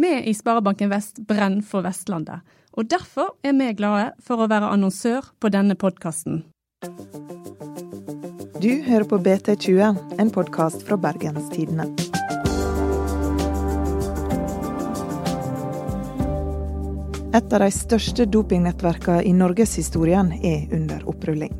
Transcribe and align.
Vi 0.00 0.22
i 0.22 0.34
Sparebanken 0.34 0.90
Vest 0.90 1.16
brenner 1.18 1.62
for 1.66 1.82
Vestlandet, 1.82 2.44
og 2.70 2.86
derfor 2.86 3.32
er 3.42 3.56
vi 3.58 3.72
glade 3.74 4.12
for 4.22 4.38
å 4.38 4.46
være 4.46 4.68
annonsør 4.70 5.26
på 5.42 5.50
denne 5.50 5.74
podkasten. 5.74 6.44
Du 8.62 8.68
hører 8.86 9.08
på 9.10 9.18
BT20, 9.18 9.98
en 10.22 10.30
podkast 10.30 10.86
fra 10.86 11.00
Bergens 11.02 11.50
Tidende. 11.50 11.88
Et 17.34 17.58
av 17.58 17.66
de 17.66 17.70
største 17.74 18.30
dopingnettverkene 18.30 19.26
i 19.26 19.34
norgeshistorien 19.34 20.30
er 20.38 20.70
under 20.78 21.02
opprulling. 21.10 21.58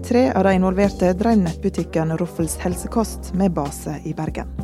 Tre 0.00 0.30
av 0.32 0.48
de 0.48 0.56
involverte 0.56 1.12
drev 1.12 1.44
nettbutikken 1.44 2.16
Roffels 2.16 2.56
helsekost 2.64 3.34
med 3.36 3.52
base 3.52 4.00
i 4.08 4.16
Bergen. 4.16 4.61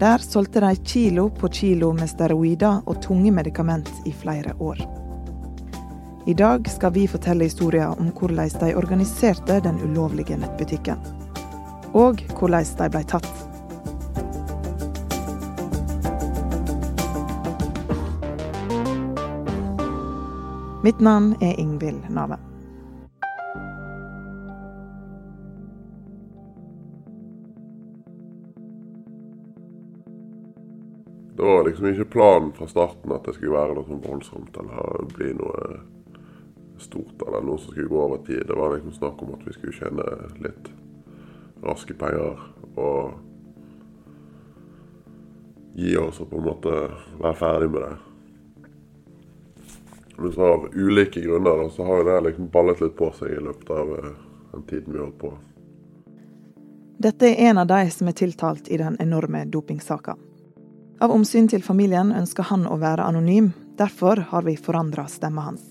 Der 0.00 0.18
solgte 0.18 0.60
de 0.60 0.76
kilo 0.76 1.28
på 1.28 1.48
kilo 1.48 1.92
med 1.92 2.08
steroider 2.08 2.80
og 2.86 3.02
tunge 3.02 3.30
medikament 3.30 3.90
i 4.06 4.12
flere 4.12 4.54
år. 4.58 4.78
I 6.26 6.32
dag 6.34 6.70
skal 6.72 6.94
vi 6.94 7.04
fortelle 7.06 7.44
historien 7.44 7.92
om 7.92 8.08
hvordan 8.08 8.48
de 8.62 8.74
organiserte 8.80 9.60
den 9.60 9.82
ulovlige 9.84 10.40
nettbutikken. 10.40 10.96
Og 11.92 12.24
hvordan 12.38 12.64
de 12.78 12.88
ble 12.88 13.04
tatt. 13.04 13.28
Mitt 20.82 21.00
navn 21.00 21.34
er 21.42 21.60
Ingvild 21.60 22.08
Nave. 22.08 22.49
Var 31.50 31.64
liksom 31.66 31.88
ikke 31.90 32.10
planen 32.14 32.52
fra 32.56 32.68
starten 32.70 33.12
at 33.14 33.26
det 33.26 33.36
skulle 33.36 33.56
være 33.56 33.76
noe 33.76 33.88
sånn 33.88 34.04
voldsomt 34.04 34.60
eller 34.62 35.08
bli 35.14 35.32
noe 35.38 35.80
stort 36.80 37.22
eller 37.26 37.44
noe 37.44 37.58
som 37.60 37.72
skulle 37.72 37.90
gå 37.90 38.02
over 38.02 38.22
tid. 38.26 38.44
Det 38.48 38.56
var 38.56 38.74
liksom 38.74 38.92
snakk 38.96 39.22
om 39.22 39.34
at 39.36 39.42
vi 39.46 39.56
skulle 39.56 39.76
tjene 39.76 40.06
litt 40.44 40.70
raske 41.62 41.94
penger 41.94 42.38
og 42.80 43.18
gi 45.76 45.96
oss 45.96 46.20
og 46.20 46.30
på 46.30 46.40
en 46.40 46.48
måte 46.48 46.76
være 47.20 47.36
ferdig 47.38 47.68
med 47.74 47.84
det. 47.84 47.96
Men 50.20 50.32
så 50.32 50.48
av 50.54 50.66
ulike 50.74 51.20
grunner 51.20 51.68
så 51.68 51.84
har 51.84 52.00
jo 52.00 52.08
det 52.08 52.20
liksom 52.28 52.48
ballet 52.52 52.80
litt 52.80 52.96
på 52.96 53.12
seg 53.16 53.36
i 53.36 53.44
løpet 53.44 53.70
av 53.72 53.94
eh, 53.96 54.10
den 54.52 54.66
tiden 54.68 54.92
vi 54.92 55.00
holdt 55.00 55.20
på. 55.20 55.30
Dette 57.00 57.30
er 57.30 57.48
en 57.48 57.62
av 57.62 57.70
de 57.70 57.86
som 57.90 58.10
er 58.10 58.16
tiltalt 58.18 58.68
i 58.68 58.76
den 58.76 58.98
enorme 59.00 59.46
dopingsaka. 59.48 60.18
Av 61.00 61.10
omsyn 61.10 61.46
til 61.48 61.62
familien 61.64 62.10
ønsker 62.12 62.44
han 62.50 62.66
å 62.68 62.74
være 62.80 63.06
anonym, 63.08 63.54
derfor 63.80 64.20
har 64.28 64.44
vi 64.44 64.52
forandra 64.60 65.06
stemma 65.08 65.46
hans. 65.46 65.62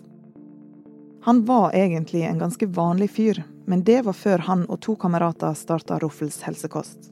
Han 1.22 1.44
var 1.46 1.76
egentlig 1.78 2.24
en 2.26 2.40
ganske 2.42 2.66
vanlig 2.74 3.12
fyr, 3.14 3.44
men 3.70 3.84
det 3.86 4.00
var 4.08 4.18
før 4.18 4.42
han 4.48 4.64
og 4.66 4.80
to 4.82 4.96
kamerater 4.98 5.54
starta 5.54 6.00
Ruffels 6.02 6.42
helsekost. 6.48 7.12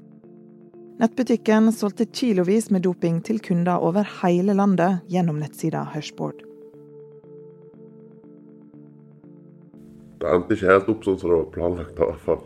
Nettbutikken 0.97 1.69
solgte 1.69 2.07
kilovis 2.09 2.71
med 2.73 2.87
doping 2.87 3.21
til 3.21 3.37
kunder 3.37 3.85
over 3.85 4.09
hele 4.23 4.57
landet 4.57 5.05
gjennom 5.13 5.37
nettsida 5.37 5.85
Hushboard. 5.93 6.41
Det 10.17 10.33
endte 10.33 10.57
ikke 10.57 10.73
helt 10.73 10.89
opp 10.89 11.05
sånn 11.05 11.21
som 11.21 11.29
det 11.29 11.37
var 11.37 11.49
planlagt. 11.53 11.93
i 11.93 12.01
hvert 12.01 12.25
fall. 12.25 12.41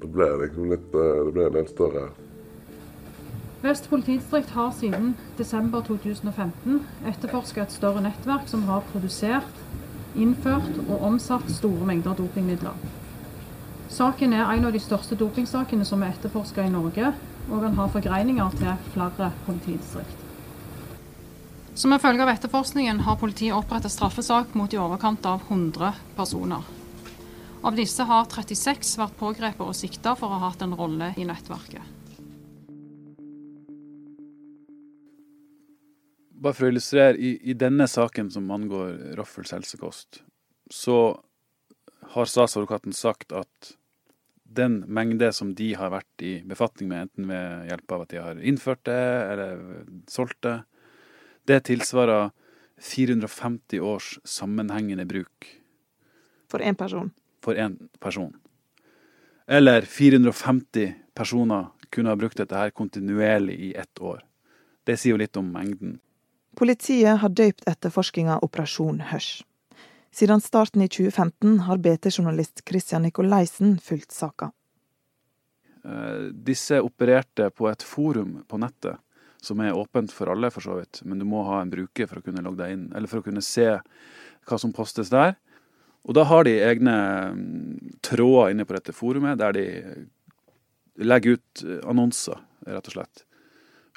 Det 0.00 0.08
ble 0.08 0.32
liksom 0.46 0.72
litt, 0.72 0.94
eh, 0.96 1.24
det 1.26 1.32
ble 1.36 1.46
en 1.50 1.58
del 1.60 1.68
større 1.68 2.08
Vest 3.62 3.86
politidistrikt 3.90 4.50
har 4.50 4.72
siden 4.74 5.12
desember 5.38 5.84
2015 5.86 6.80
etterforska 7.06 7.62
et 7.62 7.74
større 7.74 8.00
nettverk 8.02 8.48
som 8.50 8.64
har 8.66 8.82
produsert, 8.90 9.60
innført 10.18 10.80
og 10.88 11.04
omsatt 11.06 11.46
store 11.54 11.86
mengder 11.86 12.16
dopingmidler. 12.18 12.74
Saken 13.92 14.34
er 14.34 14.50
en 14.50 14.66
av 14.66 14.74
de 14.74 14.80
største 14.82 15.14
dopingsakene 15.20 15.86
som 15.86 16.02
er 16.02 16.10
etterforska 16.10 16.66
i 16.66 16.74
Norge, 16.74 17.12
og 17.52 17.62
den 17.62 17.78
har 17.78 17.94
forgreininger 17.94 18.58
til 18.58 18.74
flere 18.96 19.30
politidistrikt. 19.46 20.18
Som 21.78 21.94
en 21.94 22.02
følge 22.02 22.26
av 22.26 22.34
etterforskningen 22.34 23.06
har 23.06 23.22
politiet 23.22 23.54
opprettet 23.54 23.94
straffesak 23.94 24.56
mot 24.58 24.74
i 24.74 24.82
overkant 24.82 25.24
av 25.28 25.46
100 25.46 25.94
personer. 26.18 26.66
Av 27.62 27.78
disse 27.78 28.02
har 28.10 28.26
36 28.26 28.98
vært 28.98 29.18
pågrepet 29.22 29.62
og 29.62 29.76
sikta 29.78 30.18
for 30.18 30.34
å 30.34 30.42
ha 30.42 30.50
hatt 30.50 30.66
en 30.66 30.74
rolle 30.74 31.14
i 31.14 31.30
nettverket. 31.30 32.01
Bare 36.42 36.56
for 36.56 36.66
å 36.66 36.72
illustrere, 36.72 37.16
i, 37.18 37.36
i, 37.50 37.54
denne 37.58 37.86
saken 37.90 38.30
som 38.34 38.50
angår 38.50 39.14
Raffels 39.18 39.54
helsekost, 39.54 40.22
så 40.70 40.98
har 42.14 42.28
statsadvokaten 42.28 42.94
sagt 42.96 43.32
at 43.36 43.72
den 44.42 44.82
mengde 44.90 45.30
som 45.32 45.54
de 45.56 45.70
har 45.78 45.92
vært 45.94 46.24
i 46.26 46.34
befatning 46.44 46.90
med, 46.90 47.08
enten 47.08 47.30
ved 47.30 47.70
hjelp 47.70 47.94
av 47.94 48.04
at 48.04 48.12
de 48.12 48.20
har 48.20 48.42
innført 48.42 48.82
det 48.88 49.00
eller 49.32 49.62
solgt 50.10 50.42
det, 50.44 50.58
det 51.48 51.62
tilsvarer 51.70 52.30
450 52.82 53.80
års 53.80 54.18
sammenhengende 54.24 55.06
bruk. 55.08 55.46
For 56.50 56.60
én 56.60 56.76
person? 56.76 57.12
For 57.42 57.56
én 57.58 57.78
person. 58.02 58.34
Eller 59.46 59.86
450 59.88 60.92
personer 61.14 61.70
kunne 61.90 62.12
ha 62.12 62.18
brukt 62.18 62.38
dette 62.40 62.58
her 62.58 62.74
kontinuerlig 62.74 63.58
i 63.70 63.74
ett 63.78 64.00
år. 64.00 64.22
Det 64.84 64.98
sier 64.98 65.14
jo 65.14 65.22
litt 65.22 65.38
om 65.38 65.48
mengden. 65.54 65.98
Politiet 66.58 67.22
har 67.22 67.32
døypt 67.32 67.64
etterforskinga 67.68 68.38
Operasjon 68.44 69.00
Hush. 69.12 69.44
Siden 70.12 70.42
starten 70.44 70.82
i 70.84 70.88
2015 70.88 71.62
har 71.68 71.78
BT-journalist 71.80 72.60
Christian 72.68 73.06
Nikolaisen 73.06 73.78
fulgt 73.80 74.12
saka. 74.12 74.50
Eh, 75.84 76.28
disse 76.32 76.82
opererte 76.84 77.48
på 77.50 77.70
et 77.70 77.82
forum 77.82 78.42
på 78.48 78.60
nettet 78.60 79.00
som 79.42 79.58
er 79.64 79.74
åpent 79.74 80.12
for 80.14 80.30
alle, 80.30 80.52
for 80.54 80.62
så 80.62 80.76
vidt. 80.78 81.00
Men 81.08 81.18
du 81.18 81.26
må 81.26 81.40
ha 81.48 81.62
en 81.62 81.72
bruker 81.72 82.06
for 82.06 82.20
å 82.20 82.26
kunne 82.26 82.44
logge 82.44 82.60
deg 82.60 82.76
inn, 82.76 82.84
eller 82.94 83.10
for 83.10 83.22
å 83.22 83.26
kunne 83.26 83.42
se 83.42 83.66
hva 84.46 84.58
som 84.60 84.74
postes 84.76 85.10
der. 85.10 85.34
Og 86.06 86.14
da 86.18 86.26
har 86.28 86.46
de 86.46 86.54
egne 86.62 86.94
mm, 87.34 87.98
tråder 88.04 88.52
inne 88.52 88.66
på 88.66 88.76
dette 88.76 88.94
forumet 88.94 89.40
der 89.40 89.56
de 89.56 89.66
legger 91.02 91.38
ut 91.38 91.64
eh, 91.66 91.82
annonser, 91.88 92.38
rett 92.68 92.92
og 92.92 92.98
slett. 92.98 93.24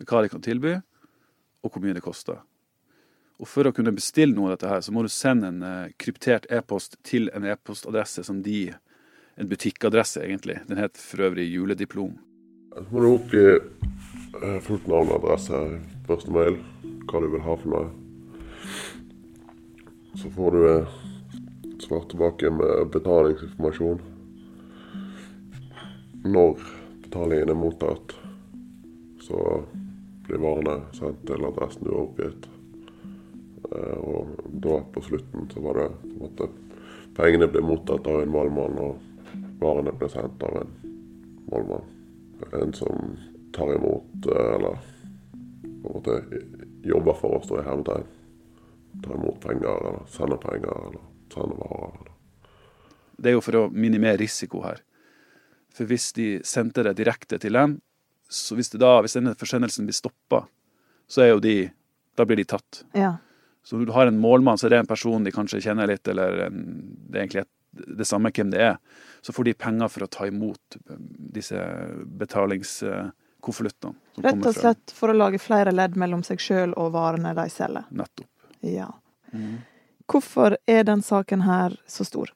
Hva 0.01 0.23
de 0.23 0.31
kan 0.31 0.43
tilby 0.43 0.79
og 1.65 1.73
hvor 1.73 1.83
mye 1.83 1.95
det 1.97 2.05
koster. 2.05 2.43
Og 3.41 3.49
For 3.51 3.67
å 3.67 3.73
kunne 3.75 3.91
bestille 3.95 4.35
noe 4.35 4.51
av 4.51 4.55
dette, 4.55 4.69
her, 4.71 4.83
så 4.85 4.93
må 4.95 5.03
du 5.03 5.11
sende 5.11 5.49
en 5.51 5.63
uh, 5.65 5.93
kryptert 5.99 6.47
e-post 6.53 6.95
til 7.03 7.27
en 7.35 7.47
e-postadresse 7.47 8.23
som 8.27 8.43
de 8.45 8.73
En 9.35 9.49
butikkadresse, 9.51 10.21
egentlig. 10.23 10.61
Den 10.69 10.77
het 10.79 10.95
for 10.95 11.25
øvrig 11.25 11.49
Julediplom. 11.51 12.13
Så 12.71 12.85
må 12.87 13.01
du 13.03 13.07
oppgi 13.09 13.41
uh, 13.51 14.61
fullt 14.63 14.87
navn 14.87 15.11
og 15.11 15.17
adresse, 15.17 15.59
i 15.75 16.05
første 16.07 16.31
mail, 16.31 16.55
hva 17.09 17.19
du 17.19 17.27
vil 17.33 17.43
ha 17.43 17.57
for 17.59 17.73
noe. 17.73 17.89
Så 20.15 20.31
får 20.37 20.55
du 20.55 20.63
svart 20.63 21.83
svar 21.83 22.07
tilbake 22.13 22.53
med 22.61 22.93
betalingsinformasjon. 22.95 23.99
Når 26.23 26.63
betalingen 27.03 27.51
er 27.51 27.59
mottatt. 27.59 28.15
Så 29.19 29.43
blir 30.27 30.41
varene 30.41 30.77
sendt 30.97 31.25
til 31.27 31.45
adressen 31.47 31.85
du 31.85 31.91
har 31.93 32.03
oppgitt. 32.05 32.47
Eh, 33.71 33.97
og 33.97 34.35
da 34.65 34.79
på 34.93 35.03
slutten 35.05 35.49
så 35.53 35.63
var 35.65 35.81
det 35.81 35.89
på 36.03 36.13
en 36.13 36.21
måte 36.27 36.51
Pengene 37.15 37.47
ble 37.47 37.61
mottatt 37.63 38.07
av 38.11 38.25
en 38.25 38.31
målmann, 38.33 38.73
og 38.75 39.61
varene 39.61 39.93
ble 39.95 40.09
sendt 40.11 40.41
av 40.43 40.57
en 40.59 40.73
målmann. 41.47 41.85
En 42.59 42.73
som 42.75 43.13
tar 43.55 43.71
imot, 43.77 44.27
eh, 44.33 44.49
eller 44.57 44.75
på 45.63 45.93
en 45.93 45.93
måte 45.93 46.17
jobber 46.83 47.15
for 47.15 47.37
oss, 47.37 47.47
da 47.47 47.61
i 47.61 47.63
hermetegn. 47.69 48.09
Tar 49.05 49.15
imot 49.15 49.39
penger, 49.39 49.71
eller 49.79 50.03
sender 50.11 50.43
penger, 50.43 50.75
eller 50.89 51.07
sender 51.31 51.55
varer. 51.63 51.95
Eller. 52.01 52.11
Det 53.17 53.31
er 53.31 53.37
jo 53.37 53.45
for 53.45 53.61
å 53.61 53.69
minimere 53.71 54.19
risiko 54.19 54.65
her. 54.65 54.83
For 55.75 55.87
hvis 55.87 56.11
de 56.15 56.27
sendte 56.43 56.83
det 56.83 56.97
direkte 56.99 57.39
til 57.39 57.55
dem, 57.55 57.79
så 58.29 58.55
hvis, 58.57 58.71
da, 58.73 58.97
hvis 59.05 59.17
denne 59.17 59.35
forsendelsen 59.37 59.87
blir 59.87 59.95
stoppa, 59.97 60.45
så 61.07 61.25
er 61.25 61.33
jo 61.35 61.41
de 61.43 61.57
Da 62.15 62.23
blir 62.23 62.39
de 62.39 62.45
tatt. 62.47 62.85
Ja. 62.95 63.17
Så 63.65 63.75
når 63.75 63.85
du 63.85 63.91
har 63.91 64.07
en 64.07 64.19
målmann, 64.23 64.57
så 64.57 64.67
er 64.67 64.69
det 64.71 64.77
en 64.79 64.87
person 64.87 65.23
de 65.25 65.33
kanskje 65.35 65.59
kjenner 65.65 65.89
litt, 65.89 66.07
eller 66.07 66.45
en, 66.45 66.61
det 67.09 67.17
er 67.17 67.23
egentlig 67.25 67.41
et, 67.41 67.49
det 67.99 68.07
samme 68.07 68.31
hvem 68.31 68.53
det 68.53 68.61
er. 68.63 68.77
Så 69.25 69.33
får 69.35 69.49
de 69.49 69.53
penger 69.65 69.91
for 69.91 70.05
å 70.05 70.07
ta 70.07 70.27
imot 70.29 70.77
disse 71.35 71.59
betalingskonvoluttene. 72.21 73.99
Rett 74.23 74.47
og 74.47 74.55
slett 74.55 74.95
for 74.95 75.11
å 75.11 75.17
lage 75.17 75.41
flere 75.43 75.75
ledd 75.75 75.99
mellom 75.99 76.23
seg 76.23 76.39
sjøl 76.39 76.71
og 76.79 76.93
varene 76.95 77.35
de 77.35 77.49
selger. 77.51 77.83
Nettopp. 77.91 78.31
Ja. 78.63 78.87
Mm. 79.35 79.57
Hvorfor 80.07 80.55
er 80.69 80.87
den 80.87 81.03
saken 81.03 81.43
her 81.43 81.75
så 81.89 82.05
stor? 82.07 82.31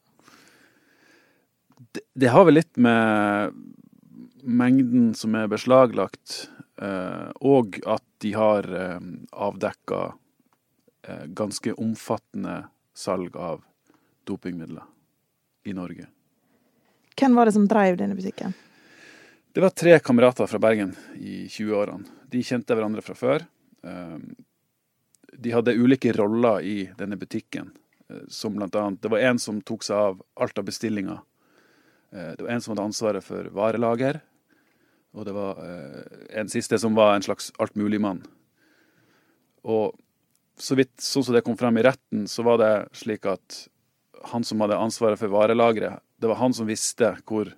Det, 1.94 2.04
det 2.20 2.34
har 2.34 2.44
vel 2.50 2.60
litt 2.60 2.76
med 2.76 3.56
mengden 4.44 5.14
som 5.16 5.36
er 5.36 5.50
beslaglagt, 5.52 6.50
eh, 6.82 7.30
og 7.42 7.80
at 7.88 8.06
de 8.24 8.34
har 8.36 8.68
eh, 8.76 9.00
avdekka 9.32 10.02
eh, 11.08 11.26
ganske 11.38 11.74
omfattende 11.74 12.64
salg 12.94 13.36
av 13.36 13.64
dopingmidler 14.28 14.84
i 15.66 15.74
Norge. 15.74 16.08
Hvem 17.20 17.36
var 17.36 17.50
det 17.50 17.56
som 17.56 17.68
drev 17.68 17.98
denne 18.00 18.16
butikken? 18.16 18.54
Det 19.52 19.64
var 19.64 19.74
tre 19.76 19.98
kamerater 20.00 20.48
fra 20.48 20.60
Bergen 20.62 20.94
i 21.18 21.48
20-årene. 21.50 22.06
De 22.30 22.44
kjente 22.46 22.76
hverandre 22.78 23.02
fra 23.02 23.16
før. 23.18 23.44
De 25.34 25.52
hadde 25.52 25.74
ulike 25.74 26.14
roller 26.14 26.62
i 26.62 26.76
denne 27.00 27.18
butikken. 27.20 27.72
Som 28.30 28.56
blant 28.56 28.78
annet, 28.78 29.02
det 29.02 29.10
var 29.12 29.26
en 29.26 29.42
som 29.42 29.58
tok 29.66 29.84
seg 29.84 29.98
av 29.98 30.22
alt 30.40 30.62
av 30.62 30.70
bestillinger. 30.70 31.18
Eh, 32.12 32.36
Det 32.38 32.44
var 32.44 32.50
en 32.50 32.62
som 32.62 32.72
hadde 32.74 32.88
ansvaret 32.90 33.24
for 33.24 33.50
varelager. 33.54 34.22
Og 35.14 35.26
det 35.26 35.34
var 35.34 35.58
eh, 35.64 36.04
en 36.42 36.50
siste 36.50 36.80
som 36.80 36.96
var 36.96 37.16
en 37.16 37.26
slags 37.26 37.52
altmuligmann. 37.60 38.22
Og 39.64 39.98
så 40.60 40.76
vidt 40.76 41.00
sånn 41.02 41.24
som 41.24 41.36
det 41.36 41.44
kom 41.48 41.58
frem 41.58 41.78
i 41.80 41.86
retten, 41.86 42.28
så 42.28 42.44
var 42.44 42.60
det 42.62 42.74
slik 43.00 43.26
at 43.30 43.68
han 44.30 44.44
som 44.44 44.60
hadde 44.62 44.78
ansvaret 44.78 45.20
for 45.20 45.32
varelageret, 45.32 46.04
det 46.20 46.28
var 46.28 46.36
han 46.42 46.54
som 46.54 46.68
visste 46.68 47.14
hvor 47.24 47.54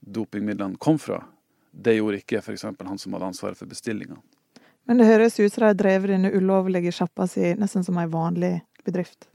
dopingmidlene 0.00 0.78
kom 0.78 0.98
fra. 1.02 1.24
Det 1.72 1.96
gjorde 1.96 2.20
ikke 2.22 2.38
f.eks. 2.38 2.62
han 2.62 2.98
som 2.98 3.14
hadde 3.14 3.30
ansvaret 3.32 3.58
for 3.58 3.66
bestillinga. 3.70 4.18
Men 4.88 5.02
det 5.02 5.08
høres 5.08 5.36
ut 5.40 5.52
som 5.52 5.64
de 5.64 5.68
har 5.68 5.76
drevet 5.76 6.12
denne 6.14 6.30
ulovlige 6.32 6.94
sjappa 6.94 7.26
si 7.28 7.50
nesten 7.58 7.84
som 7.84 7.98
ei 8.00 8.06
vanlig 8.08 8.54
bedrift. 8.86 9.28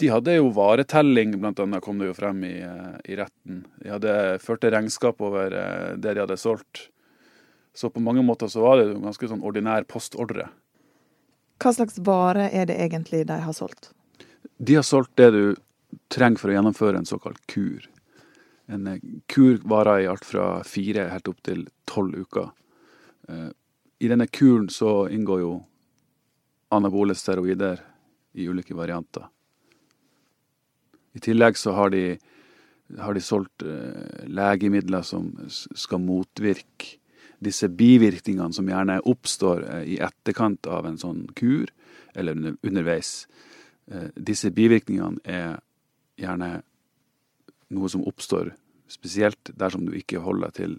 De 0.00 0.08
hadde 0.08 0.32
jo 0.38 0.48
varetelling, 0.56 1.34
annet, 1.44 1.82
kom 1.84 1.98
det 2.00 2.08
jo 2.08 2.16
frem 2.16 2.40
i, 2.48 2.54
eh, 2.64 2.96
i 3.12 3.16
retten. 3.18 3.64
De 3.82 3.90
hadde 3.92 4.14
førte 4.40 4.70
regnskap 4.72 5.20
over 5.20 5.52
eh, 5.52 5.96
det 6.00 6.14
de 6.16 6.22
hadde 6.22 6.38
solgt. 6.40 6.86
Så 7.76 7.90
på 7.92 8.00
mange 8.00 8.22
måter 8.24 8.48
så 8.48 8.62
var 8.64 8.78
det 8.78 8.86
jo 8.88 9.00
ganske 9.02 9.28
sånn 9.28 9.44
ordinær 9.44 9.84
postordre. 9.84 10.48
Hva 11.60 11.72
slags 11.76 12.00
vare 12.00 12.48
er 12.48 12.70
det 12.70 12.78
egentlig 12.80 13.26
de 13.28 13.36
har 13.44 13.56
solgt? 13.56 13.90
De 14.56 14.78
har 14.78 14.86
solgt 14.88 15.12
det 15.20 15.28
du 15.34 15.42
trenger 16.08 16.40
for 16.40 16.48
å 16.48 16.54
gjennomføre 16.56 17.02
en 17.02 17.08
såkalt 17.08 17.42
kur. 17.52 17.84
En 18.72 18.88
eh, 18.88 19.04
kur 19.28 19.60
varer 19.68 20.06
i 20.06 20.08
alt 20.08 20.24
fra 20.24 20.62
fire 20.64 21.10
helt 21.12 21.28
opp 21.28 21.42
til 21.44 21.66
tolv 21.90 22.24
uker. 22.24 22.48
I 24.00 24.08
denne 24.10 24.26
kuren 24.26 24.64
så 24.72 25.04
inngår 25.12 25.42
jo 25.44 25.50
anabole 26.74 27.14
steroider 27.14 27.78
i 28.34 28.48
ulike 28.48 28.74
varianter. 28.74 29.28
I 31.16 31.22
tillegg 31.22 31.58
så 31.58 31.74
har 31.74 31.90
de, 31.94 32.04
har 32.98 33.16
de 33.16 33.22
solgt 33.24 33.64
eh, 33.66 34.26
legemidler 34.30 35.02
som 35.06 35.32
skal 35.48 36.02
motvirke 36.04 37.00
disse 37.40 37.68
bivirkningene 37.72 38.52
som 38.52 38.68
gjerne 38.68 39.00
oppstår 39.08 39.64
eh, 39.64 39.84
i 39.96 39.98
etterkant 40.04 40.68
av 40.70 40.86
en 40.86 40.98
sånn 41.00 41.24
kur, 41.36 41.70
eller 42.14 42.36
under, 42.36 42.56
underveis. 42.66 43.24
Eh, 43.90 44.10
disse 44.14 44.52
bivirkningene 44.54 45.22
er 45.24 45.58
gjerne 46.20 46.60
noe 47.70 47.90
som 47.90 48.04
oppstår 48.06 48.52
spesielt 48.90 49.52
dersom 49.54 49.86
du 49.86 49.94
ikke 49.96 50.22
holder 50.22 50.54
til 50.54 50.78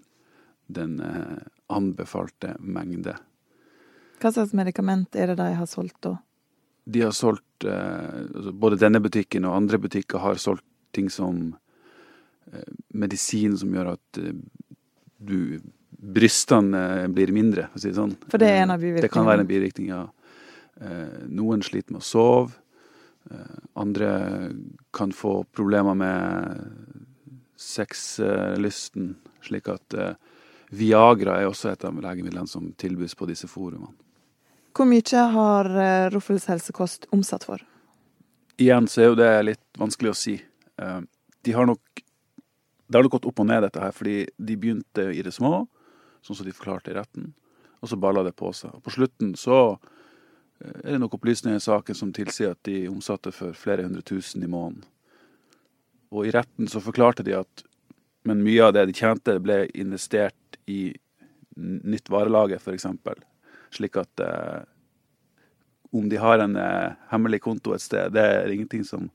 den 0.72 0.98
eh, 1.02 1.42
anbefalte 1.72 2.56
mengde. 2.60 3.16
Hva 4.22 4.30
slags 4.30 4.54
medikament 4.54 5.16
er 5.18 5.32
det 5.32 5.40
de 5.40 5.48
har 5.58 5.68
solgt 5.68 5.98
da? 6.04 6.16
De 6.84 7.04
har 7.04 7.12
solgt 7.14 7.64
eh, 7.64 8.22
altså 8.34 8.52
Både 8.52 8.80
denne 8.80 9.00
butikken 9.02 9.46
og 9.46 9.56
andre 9.56 9.78
butikker 9.82 10.22
har 10.22 10.40
solgt 10.42 10.66
ting 10.92 11.10
som 11.10 11.52
eh, 12.52 12.72
medisin 12.94 13.54
som 13.58 13.72
gjør 13.74 13.94
at 13.94 14.20
eh, 14.22 14.34
du 15.22 15.60
Brystene 16.02 17.02
eh, 17.02 17.08
blir 17.12 17.30
mindre, 17.34 17.68
for 17.70 17.78
å 17.78 17.82
si 17.84 17.92
det 17.92 17.98
sånn. 18.00 18.16
For 18.32 18.42
det 18.42 18.48
er 18.50 18.64
en 18.64 18.74
av 18.74 18.80
bivirkningene? 18.82 19.06
Det 19.06 19.14
kan 19.14 19.28
være 19.28 19.44
en 19.44 19.50
bivirkning, 19.50 19.92
ja. 19.92 20.02
Eh, 20.82 21.20
noen 21.30 21.62
sliter 21.62 21.94
med 21.94 22.02
å 22.02 22.06
sove. 22.06 22.56
Eh, 23.30 23.58
andre 23.78 24.10
kan 24.90 25.14
få 25.14 25.44
problemer 25.54 25.94
med 25.94 26.64
sexlysten, 27.62 29.14
slik 29.46 29.70
at 29.70 29.94
eh, 29.94 30.14
Viagra 30.72 31.36
er 31.38 31.50
også 31.50 31.70
et 31.70 31.84
av 31.84 31.98
legemidlene 32.00 32.48
som 32.48 32.70
tilbys 32.80 33.14
på 33.14 33.28
disse 33.28 33.46
forumene. 33.50 33.92
Hvor 34.72 34.88
mye 34.88 35.24
har 35.34 35.68
eh, 35.68 36.10
Ruffels 36.12 36.46
helsekost 36.48 37.06
omsatt 37.12 37.44
for? 37.44 37.60
Igjen 38.60 38.88
så 38.88 39.02
er 39.02 39.10
jo 39.10 39.18
det 39.18 39.30
litt 39.44 39.80
vanskelig 39.80 40.12
å 40.12 40.16
si. 40.16 40.38
Eh, 40.80 41.00
De 41.44 41.52
har 41.52 41.66
nok 41.66 41.80
Det 42.88 42.98
har 42.98 43.02
nok 43.06 43.12
gått 43.12 43.26
opp 43.30 43.40
og 43.40 43.46
ned, 43.48 43.62
dette 43.64 43.80
her, 43.80 43.92
fordi 43.96 44.26
de 44.36 44.56
begynte 44.56 45.06
i 45.16 45.22
det 45.24 45.32
små, 45.32 45.66
sånn 46.20 46.36
som 46.36 46.44
de 46.44 46.52
forklarte 46.52 46.90
i 46.92 46.94
retten, 46.98 47.30
og 47.80 47.88
så 47.88 47.96
balla 47.96 48.20
det 48.22 48.34
på 48.36 48.50
seg. 48.52 48.74
Og 48.76 48.82
på 48.84 48.92
slutten 48.92 49.30
så 49.34 49.78
eh, 50.60 50.74
er 50.84 50.90
det 50.92 51.00
nok 51.00 51.16
opplysninger 51.16 51.56
i 51.56 51.64
saken 51.64 51.96
som 51.96 52.12
tilsier 52.12 52.52
at 52.52 52.60
de 52.68 52.82
omsatte 52.90 53.32
for 53.32 53.56
flere 53.56 53.86
hundre 53.86 54.02
tusen 54.04 54.44
i 54.44 54.50
måneden. 54.50 54.84
Og 56.12 56.28
i 56.28 56.34
retten 56.36 56.68
så 56.68 56.84
forklarte 56.84 57.24
de 57.24 57.32
at 57.38 57.64
men 58.28 58.44
mye 58.44 58.62
av 58.62 58.74
det 58.76 58.84
de 58.86 58.94
tjente, 58.94 59.38
ble 59.42 59.64
investert 59.74 60.58
i 60.70 60.92
nytt 61.56 62.10
varelager, 62.12 62.60
f.eks. 62.60 62.86
Slik 63.72 63.96
at 63.96 64.20
eh, 64.20 64.60
om 65.92 66.08
de 66.08 66.16
har 66.16 66.38
en 66.38 66.56
eh, 66.56 66.92
hemmelig 67.08 67.40
konto 67.44 67.74
et 67.74 67.84
sted, 67.84 68.12
det 68.12 68.22
er 68.22 68.52
ingenting 68.52 68.84
som 68.84 69.10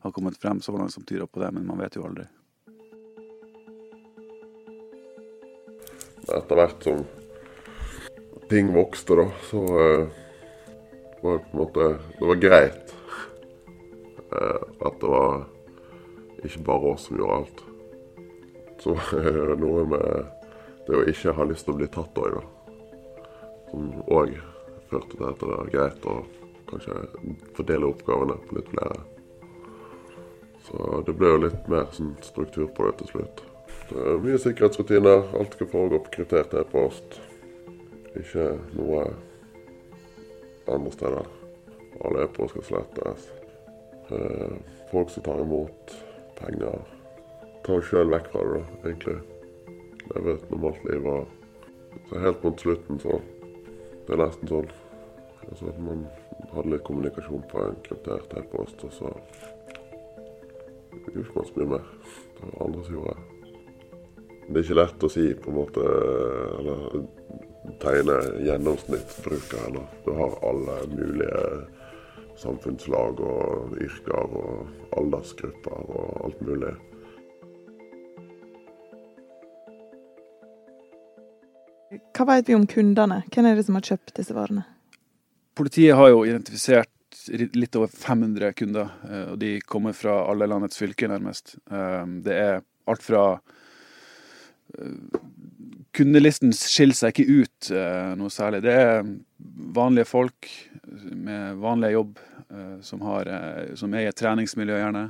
har 0.00 0.12
kommet 0.12 0.38
frem 0.38 0.60
så 0.60 0.72
langt 0.72 0.92
som 0.92 1.04
tyder 1.04 1.26
på 1.26 1.40
det, 1.42 1.50
men 1.52 1.66
man 1.66 1.78
vet 1.78 1.96
jo 1.98 2.06
aldri. 2.06 2.26
Etter 6.30 6.58
hvert 6.58 6.84
som 6.86 7.02
ting 8.50 8.70
vokste, 8.74 9.16
da, 9.18 9.26
så 9.50 9.64
eh, 9.84 10.20
var 11.22 11.38
det 11.38 11.44
på 11.44 11.52
en 11.52 11.58
måte 11.58 11.88
Det 12.18 12.28
var 12.30 12.40
greit 12.42 12.94
eh, 14.32 14.62
at 14.86 15.00
det 15.00 15.10
var 15.10 15.42
ikke 16.44 16.62
bare 16.64 16.94
oss 16.94 17.08
som 17.08 17.18
gjorde 17.18 17.40
alt. 17.40 17.64
Så 18.80 18.96
noe 19.64 19.84
med 19.90 20.06
det 20.86 20.96
å 20.96 21.04
ikke 21.10 21.34
ha 21.36 21.50
lyst 21.50 21.66
til 21.66 21.74
å 21.74 21.82
bli 21.82 21.90
tatt 21.92 22.22
òg, 22.22 22.38
da. 22.38 22.59
Som 23.70 23.90
òg 24.10 24.34
førte 24.90 25.16
til 25.16 25.26
at 25.28 25.40
det 25.40 25.48
var 25.50 25.72
greit 25.72 26.06
å 26.10 26.16
kanskje 26.70 26.98
fordele 27.56 27.90
oppgavene 27.90 28.36
på 28.46 28.58
litt 28.58 28.70
flere. 28.74 29.00
Så 30.66 31.00
det 31.06 31.14
ble 31.18 31.32
jo 31.32 31.40
litt 31.46 31.70
mer 31.72 31.88
sånn 31.94 32.12
struktur 32.26 32.68
på 32.76 32.86
det 32.88 32.98
til 33.00 33.12
slutt. 33.14 33.42
Det 33.90 34.04
er 34.06 34.22
mye 34.22 34.38
sikkerhetsrutiner. 34.38 35.24
Alt 35.38 35.56
skal 35.56 35.70
foregå 35.72 36.02
på 36.04 36.14
kryptert 36.18 36.54
e-post. 36.60 37.18
Ikke 38.18 38.52
noe 38.76 39.06
andre 40.70 40.92
steder. 40.94 41.30
Alle 42.04 42.26
e-post 42.26 42.54
skal 42.54 42.68
slettes. 42.68 43.26
Eh, 44.10 44.60
Folk 44.90 45.10
som 45.10 45.22
tar 45.22 45.38
imot 45.38 45.92
penger, 46.34 46.80
tar 47.62 47.82
sjøl 47.86 48.08
vekk 48.10 48.30
fra 48.32 48.40
det, 48.42 48.56
da, 48.56 48.78
egentlig. 48.88 49.18
Leve 50.10 50.32
et 50.34 50.48
normalt 50.50 50.80
liv. 50.88 51.06
Og 51.06 52.00
så 52.08 52.22
helt 52.24 52.42
mot 52.42 52.64
slutten, 52.64 52.98
så 52.98 53.20
Det 54.10 54.16
er 54.16 54.24
nesten 54.24 54.48
sånn 54.50 54.70
altså 55.46 55.68
at 55.70 55.76
man 55.86 56.00
hadde 56.50 56.72
litt 56.72 56.82
kommunikasjon 56.82 57.44
på 57.46 57.60
en 57.62 57.76
kryptert 57.86 58.32
e-post, 58.40 58.82
og 58.88 58.90
så 58.96 59.10
gjorde 61.04 61.22
ikke 61.22 61.36
man 61.36 61.46
så 61.46 61.60
mye 61.60 61.68
mer. 61.76 61.84
Det 62.34 62.48
var 62.48 62.64
andre 62.64 62.82
som 62.88 62.96
gjorde 62.96 63.14
det. 63.14 63.28
Det 64.48 64.56
er 64.56 64.66
ikke 64.66 64.78
lett 64.80 65.06
å 65.06 65.12
si 65.14 65.28
på 65.38 65.52
en 65.52 65.58
måte 65.60 65.86
Eller 66.58 66.82
tegne 67.84 68.18
gjennomsnittsbruker. 68.48 69.62
Eller 69.68 69.86
du 70.02 70.10
har 70.18 70.38
alle 70.50 70.76
mulige 70.90 71.46
samfunnslag 72.42 73.22
og 73.30 73.78
yrker 73.78 74.38
og 74.42 74.98
aldersgrupper 74.98 75.86
og 75.86 76.24
alt 76.26 76.42
mulig. 76.50 76.74
Hva 81.90 82.26
vet 82.28 82.48
vi 82.48 82.54
om 82.54 82.66
kundene? 82.70 83.22
Hvem 83.34 83.48
er 83.50 83.56
det 83.58 83.66
som 83.66 83.74
har 83.74 83.86
kjøpt 83.86 84.14
disse 84.14 84.34
varene? 84.36 84.62
Politiet 85.58 85.96
har 85.98 86.12
jo 86.12 86.22
identifisert 86.22 86.90
litt 87.28 87.76
over 87.76 87.90
500 87.90 88.52
kunder, 88.58 88.92
eh, 89.08 89.24
og 89.32 89.38
de 89.42 89.56
kommer 89.66 89.96
fra 89.96 90.20
alle 90.30 90.46
landets 90.46 90.78
fylker, 90.78 91.10
nærmest. 91.10 91.56
Eh, 91.70 92.04
Det 92.24 92.36
er 92.36 92.62
alt 92.86 93.02
fra 93.02 93.24
eh, 94.78 95.18
Kundelisten 95.90 96.52
skiller 96.54 96.94
seg 96.94 97.10
ikke 97.10 97.42
ut 97.42 97.68
noe 98.14 98.30
særlig. 98.30 98.60
Det 98.62 98.70
er 98.70 99.00
vanlige 99.74 100.06
folk 100.06 100.46
med 100.94 101.56
vanlig 101.58 101.90
jobb 101.96 102.20
som, 102.86 103.02
har, 103.02 103.26
som 103.74 103.96
er 103.98 104.04
i 104.04 104.10
et 104.12 104.20
treningsmiljø, 104.20 104.76
gjerne. 104.78 105.02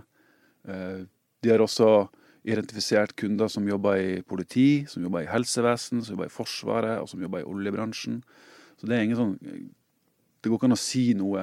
De 0.65 1.53
har 1.53 1.61
også 1.61 1.91
identifisert 2.45 3.17
kunder 3.21 3.49
som 3.53 3.69
jobber 3.69 4.01
i 4.01 4.23
politi, 4.23 4.87
som 4.89 5.05
jobber 5.05 5.27
i 5.27 5.31
helsevesen, 5.31 6.03
som 6.05 6.15
jobber 6.15 6.31
i 6.31 6.35
Forsvaret 6.35 7.01
og 7.03 7.09
som 7.11 7.21
jobber 7.23 7.43
i 7.43 7.49
oljebransjen. 7.49 8.23
Så 8.81 8.89
det 8.89 8.97
er 8.97 9.07
ingen 9.09 9.21
sånn 9.21 9.37
Det 10.41 10.49
går 10.49 10.57
ikke 10.57 10.69
an 10.71 10.73
å 10.73 10.81
si 10.81 11.03
noe 11.13 11.41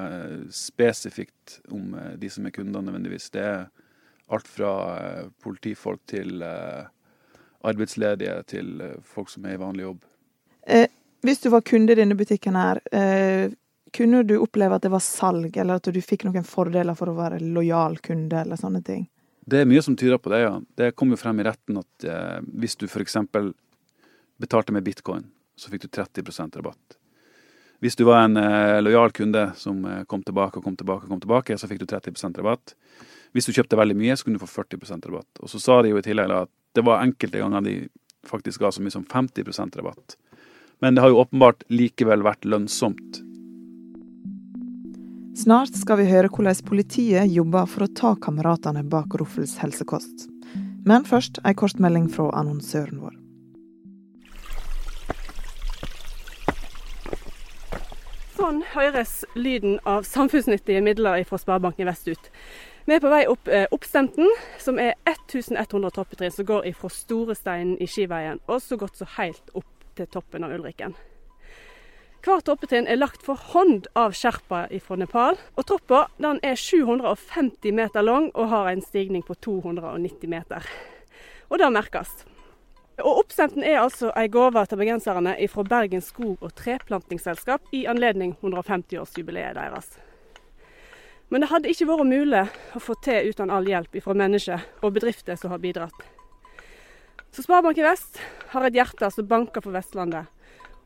spesifikt 0.49 1.59
om 1.69 1.91
eh, 1.93 2.15
de 2.17 2.31
som 2.33 2.47
er 2.49 2.53
kunder 2.55 2.81
nødvendigvis. 2.81 3.27
Det 3.29 3.43
er 3.45 3.67
alt 4.33 4.47
fra 4.49 4.71
eh, 4.97 5.27
politifolk 5.45 6.01
til 6.09 6.41
eh, 6.41 6.87
arbeidsledige 7.61 8.39
til 8.49 8.81
eh, 8.81 8.95
folk 9.05 9.29
som 9.29 9.45
er 9.45 9.53
i 9.53 9.61
vanlig 9.61 9.85
jobb. 9.85 9.99
Eh, 10.65 10.87
Hvis 11.21 11.43
du 11.45 11.51
var 11.53 11.61
kunde 11.61 11.93
i 11.93 11.99
denne 11.99 12.17
butikken 12.17 12.57
her, 12.57 12.81
eh, 12.89 13.53
kunne 13.93 14.23
du 14.25 14.39
oppleve 14.41 14.75
at 14.75 14.81
det 14.81 14.91
var 14.91 15.05
salg, 15.05 15.55
eller 15.57 15.77
at 15.77 15.93
du 15.93 16.01
fikk 16.01 16.25
noen 16.25 16.45
fordeler 16.45 16.97
for 16.97 17.09
å 17.09 17.17
være 17.17 17.37
lojal 17.41 17.97
kunde, 18.01 18.41
eller 18.41 18.57
sånne 18.57 18.81
ting? 18.81 19.05
Det 19.47 19.61
er 19.61 19.69
mye 19.69 19.81
som 19.83 19.95
tyder 19.95 20.19
på 20.19 20.31
det, 20.33 20.41
ja. 20.43 20.55
Det 20.75 20.91
kom 20.99 21.13
jo 21.13 21.19
frem 21.19 21.39
i 21.39 21.45
retten 21.47 21.79
at 21.79 22.03
eh, 22.03 22.39
hvis 22.59 22.75
du 22.75 22.83
f.eks. 22.89 23.15
betalte 24.43 24.75
med 24.75 24.83
bitcoin, 24.83 25.29
så 25.55 25.71
fikk 25.71 25.85
du 25.85 25.91
30% 25.95 26.57
rabatt. 26.59 26.97
Hvis 27.79 27.95
du 27.95 28.03
var 28.09 28.25
en 28.25 28.35
eh, 28.41 28.81
lojal 28.81 29.13
kunde 29.15 29.45
som 29.55 29.85
eh, 29.85 30.03
kom 30.09 30.25
tilbake 30.25 30.59
og 30.59 30.65
kom 30.65 30.75
tilbake, 30.75 31.07
og 31.07 31.13
kom 31.13 31.21
tilbake, 31.23 31.55
så 31.55 31.69
fikk 31.69 31.79
du 31.83 31.87
30% 31.87 32.41
rabatt. 32.41 32.75
Hvis 33.31 33.47
du 33.47 33.53
kjøpte 33.55 33.79
veldig 33.79 33.95
mye, 33.95 34.17
så 34.17 34.27
kunne 34.27 34.41
du 34.41 34.43
få 34.43 34.65
40% 34.65 35.07
rabatt. 35.07 35.39
Og 35.39 35.53
så 35.53 35.61
sa 35.63 35.79
de 35.85 35.93
jo 35.93 36.01
i 36.01 36.03
tillegg 36.03 36.33
at 36.33 36.51
det 36.75 36.83
var 36.83 37.05
enkelte 37.05 37.39
ganger 37.39 37.63
de 37.63 37.77
faktisk 38.27 38.65
ga 38.65 38.73
så 38.73 38.83
mye 38.83 38.93
som 38.93 39.05
50% 39.07 39.79
rabatt. 39.79 40.17
Men 40.83 40.97
det 40.97 41.05
har 41.05 41.13
jo 41.13 41.21
åpenbart 41.23 41.63
likevel 41.71 42.25
vært 42.25 42.43
lønnsomt. 42.45 43.21
Snart 45.47 45.77
skal 45.79 45.95
vi 46.01 46.09
høre 46.09 46.27
hvordan 46.27 46.57
politiet 46.67 47.29
jobber 47.31 47.69
for 47.71 47.85
å 47.85 47.93
ta 47.95 48.09
kameratene 48.19 48.81
bak 48.91 49.13
Ruffels 49.15 49.53
helsekost. 49.61 50.25
Men 50.83 51.07
først 51.07 51.39
ei 51.47 51.53
kortmelding 51.55 52.09
fra 52.11 52.25
annonsøren 52.35 52.99
vår. 52.99 53.15
Sånn 58.35 58.59
høres 58.73 59.23
lyden 59.39 59.79
av 59.87 60.03
samfunnsnyttige 60.11 60.83
midler 60.83 61.23
fra 61.31 61.39
Sparebanken 61.39 61.87
Vest 61.87 62.11
ut. 62.11 62.31
Vi 62.83 62.99
er 62.99 63.07
på 63.07 63.15
vei 63.15 63.23
opp 63.31 63.47
eh, 63.47 63.71
Oppstemten, 63.71 64.27
som 64.59 64.83
er 64.83 64.97
1100 65.07 65.95
trappetrinn 65.95 66.35
som 66.35 66.51
går 66.51 66.67
fra 66.75 66.91
Storesteinen 66.91 67.79
i 67.79 67.87
Skiveien 67.87 68.43
og 68.49 68.59
så 68.67 68.75
godt 68.75 68.99
så 68.99 69.07
helt 69.15 69.55
opp 69.55 69.71
til 69.95 70.11
toppen 70.11 70.43
av 70.43 70.59
Ulriken. 70.59 70.99
Hvert 72.27 72.43
troppetrinn 72.43 72.89
er 72.91 72.97
lagt 72.99 73.21
for 73.23 73.39
hånd 73.53 73.85
av 73.95 74.11
sherpa 74.11 74.65
fra 74.83 74.95
Nepal. 74.99 75.37
Og 75.55 75.63
trappa 75.69 76.01
er 76.19 76.57
750 76.59 77.71
meter 77.71 78.03
lang 78.03 78.25
og 78.33 78.49
har 78.51 78.67
en 78.67 78.83
stigning 78.83 79.23
på 79.23 79.37
290 79.39 80.27
meter. 80.27 80.67
Og 81.47 81.61
det 81.61 81.71
merkes. 81.71 82.11
Og 82.99 83.21
Oppstemten 83.21 83.63
er 83.63 83.79
altså 83.79 84.11
ei 84.19 84.27
gave 84.27 84.65
til 84.67 84.81
bergenserne 84.81 85.37
fra 85.47 85.63
Bergen 85.63 86.03
skog- 86.03 86.43
og 86.43 86.51
treplantingsselskap 86.59 87.71
i 87.71 87.85
anledning 87.87 88.35
150-årsjubileet 88.41 89.55
deres. 89.55 89.95
Men 91.29 91.45
det 91.45 91.53
hadde 91.53 91.71
ikke 91.71 91.87
vært 91.87 92.11
mulig 92.11 92.45
å 92.75 92.83
få 92.83 92.99
til 93.07 93.31
uten 93.31 93.53
all 93.55 93.71
hjelp 93.71 94.01
fra 94.03 94.19
mennesker 94.19 94.67
og 94.81 94.97
bedrifter 94.99 95.39
som 95.39 95.55
har 95.55 95.63
bidratt. 95.63 96.09
Så 97.31 97.45
Sparebank 97.45 97.79
Vest 97.87 98.19
har 98.51 98.67
et 98.67 98.75
hjerte 98.75 99.15
som 99.15 99.31
banker 99.31 99.63
for 99.63 99.71
Vestlandet. 99.71 100.27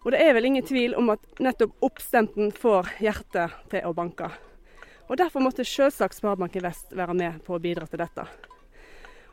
Og 0.01 0.13
det 0.13 0.21
er 0.23 0.33
vel 0.33 0.47
ingen 0.49 0.65
tvil 0.65 0.95
om 0.97 1.11
at 1.13 1.41
nettopp 1.43 1.75
oppstemten 1.85 2.49
får 2.57 2.89
hjertet 3.03 3.53
til 3.69 3.85
å 3.85 3.93
banke. 3.93 4.31
Og 5.11 5.17
Derfor 5.19 5.43
måtte 5.43 5.65
selvsagt 5.67 6.17
Sparebanken 6.17 6.63
Vest 6.65 6.95
være 6.95 7.13
med 7.17 7.41
på 7.45 7.57
å 7.57 7.61
bidra 7.61 7.85
til 7.89 8.01
dette. 8.01 8.25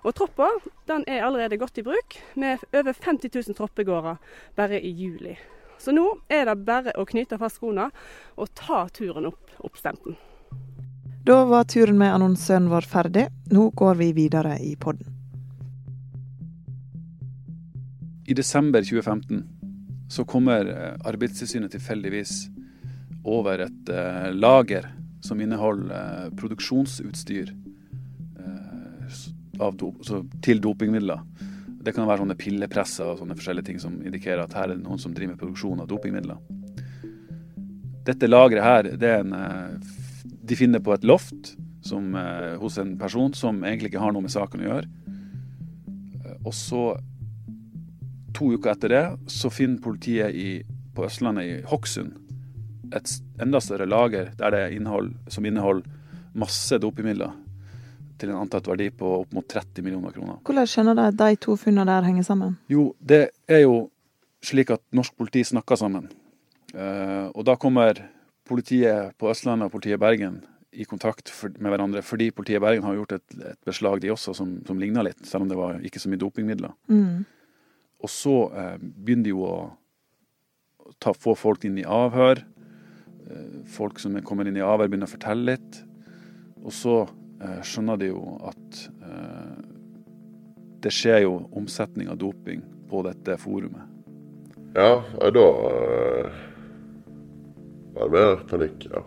Og 0.04 0.14
Troppa 0.14 0.50
den 0.90 1.04
er 1.08 1.24
allerede 1.24 1.58
godt 1.58 1.80
i 1.80 1.86
bruk, 1.86 2.18
med 2.34 2.60
over 2.72 2.92
50 2.92 3.30
000 3.34 3.56
troppegårder 3.56 4.18
bare 4.58 4.80
i 4.80 4.92
juli. 4.92 5.36
Så 5.78 5.94
nå 5.94 6.04
er 6.28 6.48
det 6.50 6.56
bare 6.66 6.94
å 6.98 7.06
knyte 7.06 7.38
fast 7.38 7.60
skoene 7.60 7.88
og 8.36 8.50
ta 8.58 8.84
turen 8.92 9.30
opp 9.30 9.54
oppstemten. 9.64 10.18
Da 11.24 11.42
var 11.48 11.68
turen 11.70 11.98
med 12.00 12.12
annonsøren 12.12 12.70
vår 12.72 12.88
ferdig. 12.88 13.28
Nå 13.52 13.70
går 13.76 14.00
vi 14.00 14.12
videre 14.16 14.58
i 14.64 14.74
podden. 14.80 15.14
I 18.28 18.34
desember 18.36 18.84
2015 18.84 19.57
så 20.08 20.24
kommer 20.24 20.66
eh, 20.66 20.94
Arbeidstilsynet 21.04 21.72
tilfeldigvis 21.72 22.48
over 23.24 23.66
et 23.66 23.90
eh, 23.92 24.30
lager 24.32 24.88
som 25.20 25.40
inneholder 25.42 25.90
uh, 25.90 26.34
produksjonsutstyr 26.38 27.50
do, 29.74 29.88
til 30.46 30.60
dopingmidler. 30.62 31.24
Det 31.82 31.92
kan 31.92 32.06
være 32.06 32.22
sånne 32.22 32.36
pillepresser 32.38 33.10
og 33.10 33.18
sånne 33.18 33.34
forskjellige 33.36 33.66
ting 33.66 33.80
som 33.82 33.96
indikerer 33.98 34.44
at 34.44 34.54
her 34.54 34.70
er 34.70 34.76
det 34.76 34.84
noen 34.84 35.02
som 35.02 35.16
driver 35.16 35.34
med 35.34 35.40
produksjon 35.42 35.82
av 35.82 35.88
dopingmidler. 35.90 36.38
Dette 38.06 38.30
lageret 38.30 38.64
her, 38.64 38.90
det 39.02 39.10
er 39.10 39.26
en 39.26 39.82
De 40.22 40.56
finner 40.56 40.80
på 40.80 40.94
et 40.94 41.04
loft 41.04 41.56
som, 41.84 42.14
hos 42.62 42.78
en 42.78 42.94
person 42.96 43.34
som 43.34 43.58
egentlig 43.64 43.90
ikke 43.90 44.04
har 44.06 44.14
noe 44.14 44.24
med 44.24 44.32
saken 44.32 44.62
å 44.62 44.68
gjøre. 44.70 44.86
Og 46.46 46.54
så 46.54 46.84
to 48.38 48.52
uker 48.54 48.72
etter 48.72 48.94
det 48.94 49.04
så 49.32 49.50
finner 49.50 49.82
politiet 49.82 50.34
i, 50.34 50.62
på 50.94 51.06
Østlandet, 51.08 51.44
i 51.44 51.68
Hokksund, 51.68 52.14
et 52.94 53.12
enda 53.42 53.60
større 53.60 53.88
lager 53.88 54.30
der 54.38 54.54
det 54.54 54.64
innhold, 54.78 55.12
som 55.28 55.46
inneholder 55.46 55.84
masse 56.38 56.78
dopemidler 56.80 57.34
til 58.18 58.32
en 58.32 58.40
antatt 58.42 58.66
verdi 58.66 58.88
på 58.94 59.10
opp 59.20 59.34
mot 59.36 59.46
30 59.46 59.84
millioner 59.86 60.14
kroner. 60.14 60.40
Hvordan 60.46 60.68
skjønner 60.70 60.96
du 60.98 61.02
at 61.04 61.18
de 61.18 61.38
to 61.42 61.54
funnene 61.60 61.86
der 61.86 62.06
henger 62.06 62.26
sammen? 62.26 62.56
Jo, 62.70 62.90
det 62.98 63.28
er 63.46 63.62
jo 63.62 63.88
slik 64.44 64.72
at 64.74 64.82
norsk 64.94 65.14
politi 65.18 65.44
snakker 65.46 65.78
sammen. 65.78 66.08
Uh, 66.74 67.30
og 67.32 67.44
da 67.48 67.56
kommer 67.60 68.00
politiet 68.48 69.14
på 69.20 69.30
Østlandet 69.30 69.68
og 69.68 69.74
politiet 69.76 69.98
i 69.98 70.02
Bergen 70.02 70.40
i 70.78 70.84
kontakt 70.84 71.30
med 71.58 71.72
hverandre, 71.72 72.02
fordi 72.04 72.30
politiet 72.34 72.60
i 72.60 72.64
Bergen 72.64 72.84
har 72.86 72.96
gjort 72.98 73.16
et, 73.16 73.38
et 73.40 73.58
beslag, 73.66 74.02
de 74.02 74.12
også, 74.12 74.34
som, 74.36 74.58
som 74.66 74.80
ligna 74.80 75.02
litt, 75.06 75.20
selv 75.26 75.46
om 75.46 75.50
det 75.50 75.58
var 75.58 75.80
ikke 75.84 76.02
så 76.02 76.10
mye 76.10 76.20
dopingmidler. 76.20 76.74
Mm. 76.92 77.24
Og 77.98 78.10
så 78.12 78.34
eh, 78.54 78.76
begynner 78.78 79.26
de 79.26 79.32
jo 79.34 79.44
å 79.46 79.56
ta, 81.02 81.12
få 81.14 81.34
folk 81.38 81.64
inn 81.66 81.78
i 81.80 81.86
avhør. 81.86 82.44
Eh, 83.26 83.56
folk 83.74 83.98
som 84.02 84.14
kommer 84.26 84.48
inn 84.48 84.58
i 84.58 84.64
avhør, 84.64 84.88
begynner 84.88 85.10
å 85.10 85.14
fortelle 85.16 85.54
litt. 85.56 85.80
Og 86.62 86.72
så 86.74 86.96
eh, 87.42 87.60
skjønner 87.66 87.96
de 88.00 88.12
jo 88.12 88.22
at 88.48 88.84
det 90.78 90.92
skjer 90.94 91.24
jo 91.24 91.32
omsetning 91.58 92.06
av 92.12 92.20
doping 92.20 92.60
på 92.86 93.00
dette 93.02 93.34
forumet. 93.42 93.82
Ja, 94.76 95.00
da 95.34 95.46
var 97.96 98.04
det 98.04 98.10
mer 98.14 98.44
panikk, 98.46 98.86
ja. 98.92 99.02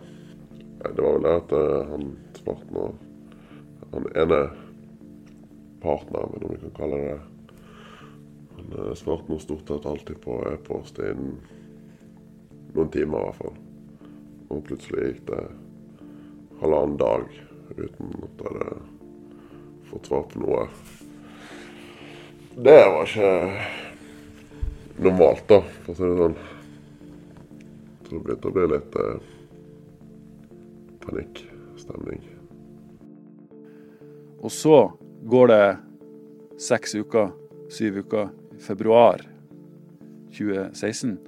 Det 0.82 1.00
var 1.00 1.16
vel 1.16 1.24
det 1.24 1.34
at 1.38 1.54
han 1.94 2.04
svarte 2.36 2.82
og 2.82 2.90
han 3.94 4.04
ene 4.24 4.40
partneren, 5.80 6.44
om 6.44 6.52
vi 6.52 6.60
kan 6.66 6.76
kalle 6.76 7.00
det 7.00 7.14
det 7.14 7.31
han 8.72 8.88
eh, 8.88 8.94
svarte 8.94 9.32
noe 9.32 9.40
stort 9.40 9.68
sett 9.68 9.86
alltid 9.86 10.20
på 10.20 10.38
e-post 10.52 10.98
innen 10.98 11.36
noen 12.72 12.90
timer 12.92 13.18
i 13.18 13.26
hvert 13.26 13.40
fall. 13.40 13.56
Og 14.52 14.64
plutselig 14.68 15.06
gikk 15.08 15.22
det 15.30 15.42
halvannen 16.62 16.98
dag 17.00 17.28
uten 17.76 18.12
at 18.26 18.42
jeg 18.42 18.48
hadde 18.48 18.66
fått 19.90 20.08
svar 20.08 20.26
på 20.30 20.42
noe. 20.42 20.66
Det 22.52 22.80
var 22.94 23.08
ikke 23.08 23.30
normalt, 25.02 25.46
da, 25.48 25.62
for 25.84 25.92
å 25.92 25.96
si 25.96 26.08
det 26.08 26.18
sånn. 26.20 26.36
Så 28.02 28.10
det 28.12 28.20
begynte 28.26 28.50
å 28.50 28.56
bli 28.56 28.66
litt 28.74 28.98
eh, 29.00 29.30
panikkstemning. 31.06 32.28
Og 34.42 34.52
så 34.52 34.76
går 35.32 35.52
det 35.52 35.64
seks 36.60 36.96
uker, 36.98 37.32
syv 37.72 38.02
uker, 38.02 38.32
februar 38.62 39.24
2016, 40.32 41.18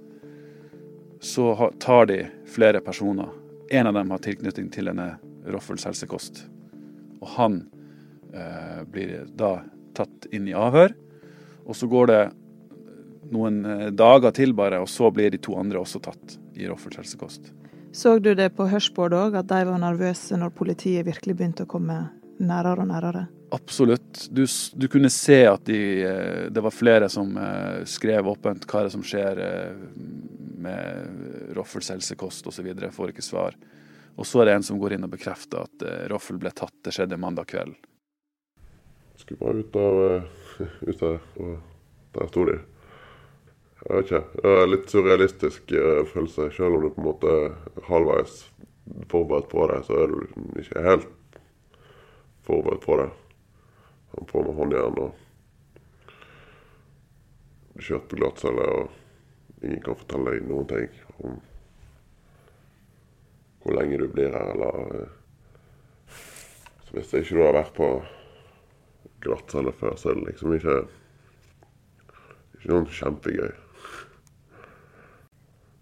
så 1.20 1.72
tar 1.80 2.06
de 2.06 2.26
flere 2.46 2.80
personer. 2.80 3.28
En 3.70 3.86
av 3.86 3.94
dem 3.94 4.10
har 4.10 4.18
tilknytning 4.18 4.70
til 4.70 4.90
denne 4.90 5.14
Roffels 5.48 5.84
helsekost. 5.88 6.44
Og 7.20 7.28
han 7.36 7.60
eh, 8.32 8.82
blir 8.88 9.24
da 9.36 9.58
tatt 9.96 10.28
inn 10.32 10.48
i 10.48 10.56
avhør. 10.56 10.94
Og 11.64 11.76
så 11.76 11.88
går 11.88 12.10
det 12.12 12.22
noen 13.32 13.60
eh, 13.64 13.86
dager 13.92 14.34
til 14.36 14.54
bare, 14.56 14.80
og 14.84 14.88
så 14.88 15.10
blir 15.14 15.32
de 15.32 15.40
to 15.42 15.56
andre 15.60 15.80
også 15.80 16.02
tatt 16.04 16.38
i 16.54 16.68
Roffels 16.68 17.00
helsekost. 17.00 17.52
Så 17.94 18.18
du 18.18 18.32
det 18.34 18.50
på 18.56 18.66
hørsbord 18.68 19.14
òg, 19.14 19.38
at 19.38 19.48
de 19.52 19.62
var 19.68 19.80
nervøse 19.80 20.36
når 20.38 20.54
politiet 20.56 21.06
virkelig 21.06 21.36
begynte 21.38 21.66
å 21.66 21.70
komme 21.70 22.00
nærere 22.42 22.82
og 22.82 22.90
nærere? 22.90 23.26
Absolutt. 23.54 24.28
Du, 24.30 24.46
du, 24.74 24.88
kunne 24.88 25.10
se 25.10 25.44
at 25.46 25.66
de, 25.66 26.02
eh, 26.02 26.50
det 26.50 26.60
var 26.60 26.70
flere 26.70 27.08
som 27.08 27.36
eh, 27.36 27.84
skrev 27.86 28.26
åpent 28.26 28.66
hva 28.66 28.80
er 28.80 28.88
det 28.88 28.94
som 28.96 29.04
skjer 29.06 29.40
eh, 29.44 29.76
med 30.64 31.54
Roffels 31.54 31.92
helsekost 31.94 32.48
osv. 32.50 32.72
Får 32.96 33.12
ikke 33.12 33.22
svar. 33.22 33.54
Og 34.18 34.26
så 34.26 34.42
er 34.42 34.50
det 34.50 34.56
en 34.58 34.66
som 34.66 34.80
går 34.82 34.96
inn 34.96 35.06
og 35.06 35.14
bekrefter 35.14 35.68
at 35.68 35.86
Roffel 36.10 36.40
ble 36.42 36.50
tatt. 36.50 36.74
Det 36.82 36.96
skjedde 36.96 37.20
mandag 37.20 37.46
kveld. 37.54 37.78
Skulle 39.22 39.38
bare 39.38 39.62
ut 39.62 39.78
av, 39.78 40.02
ut 40.90 41.06
av 41.06 41.16
og 41.38 41.56
der 42.18 42.30
sto 42.34 42.50
de. 42.50 42.60
Jeg 43.84 43.90
vet 43.94 44.06
ikke. 44.10 44.22
Det 44.34 44.58
er 44.58 44.70
litt 44.70 44.90
surrealistisk 44.90 45.74
følelse. 46.10 46.50
Selv 46.56 46.78
om 46.78 46.86
du 46.86 46.94
på 46.94 47.04
en 47.04 47.10
måte 47.12 47.34
halvveis 47.86 48.38
forberedt 49.10 49.50
på 49.50 49.66
det, 49.70 49.84
så 49.86 49.98
er 50.02 50.14
du 50.14 50.62
ikke 50.62 50.88
helt 50.90 51.12
forberedt 52.46 52.82
på 52.86 52.98
det. 53.02 53.12
Han 54.14 54.26
på 54.30 54.42
med 54.46 54.54
håndjern 54.58 55.00
og 55.02 55.12
kjørt 57.82 58.06
på 58.10 58.18
glattcelle 58.20 58.64
og 58.78 59.64
ingen 59.64 59.82
kan 59.82 59.98
fortelle 59.98 60.34
deg 60.36 60.46
noen 60.48 60.68
ting 60.70 60.88
om 61.18 61.40
hvor 63.64 63.78
lenge 63.78 63.96
du 63.98 64.08
blir 64.12 64.28
her, 64.28 64.50
eller 64.52 64.74
eh, 64.98 65.12
Så 66.84 66.90
hvis 66.98 67.14
ikke 67.16 67.38
du 67.38 67.42
har 67.42 67.56
vært 67.56 67.74
på 67.74 67.88
glattcelle 69.24 69.72
før, 69.72 69.96
så 69.96 70.10
er 70.10 70.18
det 70.18 70.26
liksom 70.28 70.52
ikke 70.54 70.76
ikke 72.54 72.72
noe 72.72 72.96
kjempegøy. 72.98 73.54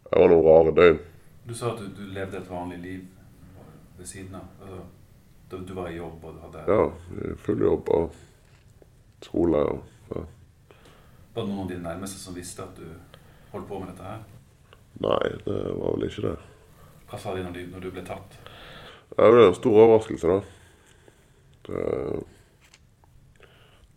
Det 0.06 0.20
var 0.20 0.30
noen 0.30 0.46
rare 0.46 0.72
døgn. 0.78 0.98
Du 1.46 1.54
sa 1.58 1.72
at 1.72 1.82
du, 1.82 1.90
du 1.94 2.06
levde 2.14 2.38
et 2.38 2.50
vanlig 2.50 2.78
liv 2.82 3.02
ved 3.98 4.06
siden 4.06 4.34
av. 4.38 4.48
Altså, 4.62 4.80
du, 5.52 5.74
var 5.76 5.90
i 5.90 5.96
jobb 5.98 6.24
og 6.24 6.34
du 6.36 6.40
hadde 6.46 6.62
Ja, 6.68 7.34
full 7.44 7.60
jobb 7.64 7.88
og 7.92 8.14
skole. 9.22 9.58
og 9.58 9.82
ja. 10.14 10.22
Var 11.34 11.42
det 11.42 11.48
noen 11.50 11.64
av 11.64 11.68
dine 11.72 11.84
nærmeste 11.88 12.20
som 12.20 12.34
visste 12.36 12.64
at 12.64 12.76
du 12.76 12.86
holdt 13.52 13.68
på 13.68 13.78
med 13.80 13.92
dette 13.92 14.06
her? 14.06 14.24
Nei, 15.02 15.28
det 15.46 15.58
var 15.76 15.94
vel 15.96 16.08
ikke 16.08 16.26
det. 16.26 16.34
Hva 17.10 17.20
sa 17.20 17.34
de 17.36 17.44
når, 17.44 17.54
de, 17.56 17.66
når 17.72 17.84
du 17.84 17.90
ble 17.92 18.04
tatt? 18.06 18.36
Det 19.12 19.30
ble 19.32 19.46
en 19.48 19.56
stor 19.56 19.78
overraskelse, 19.84 20.28
da. 20.28 20.40
Det, 21.68 21.82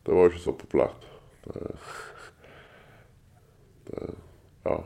det 0.05 0.13
var 0.15 0.27
jo 0.27 0.33
ikke 0.33 0.43
så 0.43 0.55
populært. 0.59 1.05
Det, 1.45 1.61
det, 3.89 4.09
ja. 4.65 4.77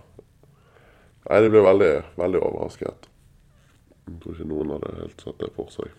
Nei, 1.30 1.40
de 1.46 1.50
ble 1.54 1.64
veldig, 1.66 1.92
veldig 2.18 2.42
overrasket. 2.42 3.10
Jeg 4.10 4.22
tror 4.24 4.38
ikke 4.38 4.50
noen 4.50 4.74
hadde 4.76 4.94
helt 5.02 5.26
sett 5.26 5.42
det 5.42 5.52
for 5.58 5.74
seg. 5.74 5.92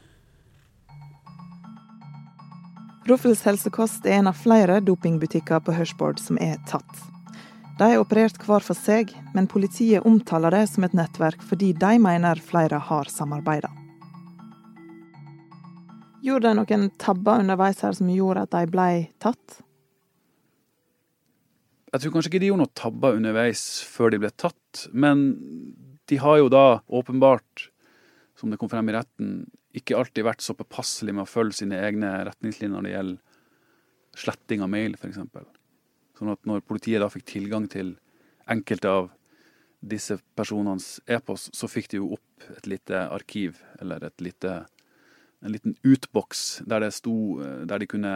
Ruffels 3.11 3.41
helsekost 3.43 4.05
er 4.07 4.21
en 4.21 4.29
av 4.31 4.37
flere 4.39 4.77
dopingbutikker 4.87 5.65
på 5.67 5.73
Hushboard 5.75 6.21
som 6.23 6.37
er 6.39 6.61
tatt. 6.71 7.01
De 7.81 7.89
er 7.89 7.99
operert 7.99 8.39
hver 8.47 8.63
for 8.63 8.79
seg, 8.79 9.11
men 9.35 9.49
politiet 9.51 10.07
omtaler 10.07 10.55
det 10.55 10.69
som 10.71 10.87
et 10.87 10.95
nettverk 10.95 11.43
fordi 11.43 11.73
de 11.75 11.97
mener 11.99 12.39
flere 12.45 12.79
har 12.87 13.11
samarbeida. 13.11 13.73
Gjorde 16.23 16.53
de 16.53 16.55
noen 16.61 16.87
tabber 17.03 17.43
underveis 17.43 17.83
her 17.83 17.99
som 17.99 18.15
gjorde 18.15 18.47
at 18.47 18.55
de 18.55 18.71
ble 18.71 18.89
tatt? 19.19 19.59
Jeg 21.91 22.05
tror 22.05 22.15
kanskje 22.15 22.31
ikke 22.31 22.45
de 22.45 22.53
gjorde 22.53 22.63
noen 22.63 22.79
tabber 22.79 23.19
underveis 23.19 23.65
før 23.91 24.15
de 24.15 24.23
ble 24.23 24.31
tatt, 24.39 24.87
men 24.93 25.33
de 26.07 26.23
har 26.23 26.45
jo 26.45 26.53
da 26.53 26.67
åpenbart, 26.87 27.73
som 28.39 28.55
det 28.55 28.61
kom 28.61 28.71
frem 28.71 28.93
i 28.93 29.01
retten, 29.01 29.41
ikke 29.77 29.99
alltid 29.99 30.27
vært 30.27 30.43
så 30.43 30.57
påpasselig 30.59 31.15
med 31.15 31.25
å 31.25 31.31
følge 31.31 31.61
sine 31.61 31.79
egne 31.79 32.11
retningslinjer 32.27 32.75
når 32.75 32.87
det 32.87 32.95
gjelder 32.95 34.21
sletting 34.21 34.65
av 34.65 34.71
mail, 34.73 34.97
f.eks. 34.99 35.21
Sånn 36.19 36.33
at 36.33 36.49
når 36.49 36.65
politiet 36.67 37.03
da 37.03 37.09
fikk 37.13 37.29
tilgang 37.31 37.69
til 37.71 37.95
enkelte 38.51 38.91
av 38.91 39.11
disse 39.81 40.19
personenes 40.37 40.99
e-post, 41.09 41.55
så 41.57 41.69
fikk 41.71 41.93
de 41.93 42.01
jo 42.01 42.11
opp 42.19 42.51
et 42.57 42.67
lite 42.69 43.07
arkiv, 43.15 43.63
eller 43.81 44.05
et 44.11 44.25
lite, 44.25 44.59
en 45.41 45.55
liten 45.55 45.77
utboks, 45.87 46.63
der 46.69 46.85
det 46.85 46.93
sto 46.93 47.41
Der 47.41 47.79
de 47.79 47.89
kunne 47.89 48.13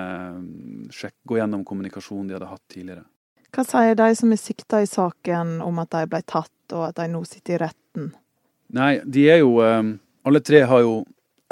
sjekke, 0.93 1.17
gå 1.25 1.39
gjennom 1.39 1.65
kommunikasjonen 1.65 2.29
de 2.29 2.37
hadde 2.37 2.51
hatt 2.51 2.67
tidligere. 2.69 3.07
Hva 3.55 3.65
sier 3.65 3.95
de 3.95 4.11
som 4.19 4.33
er 4.35 4.41
sikta 4.41 4.83
i 4.83 4.91
saken 4.91 5.61
om 5.63 5.79
at 5.79 5.93
de 5.95 6.05
ble 6.11 6.21
tatt, 6.27 6.53
og 6.75 6.89
at 6.91 6.99
de 6.99 7.09
nå 7.09 7.23
sitter 7.29 7.57
i 7.57 7.63
retten? 7.63 8.11
Nei, 8.75 8.99
de 9.05 9.29
er 9.31 9.45
jo 9.45 9.61
Alle 10.25 10.41
tre 10.41 10.63
har 10.65 10.81
jo 10.81 11.05